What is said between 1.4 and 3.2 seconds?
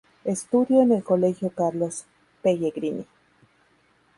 Carlos Pellegrini".